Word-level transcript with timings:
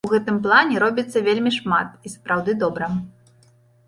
У 0.07 0.09
гэтым 0.13 0.37
плане 0.45 0.77
робіцца 0.83 1.21
вельмі 1.27 1.51
шмат 1.57 1.89
і 2.09 2.13
сапраўды 2.13 2.57
добра. 2.65 2.89